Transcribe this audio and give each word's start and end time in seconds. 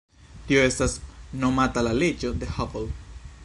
Tio 0.45 0.63
estas 0.69 0.95
nomata 1.43 1.83
la 1.89 1.95
leĝo 2.01 2.33
de 2.45 2.51
Hubble. 2.57 2.95